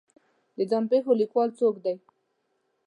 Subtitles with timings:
[0.57, 1.95] د ځان پېښو لیکوال څوک دی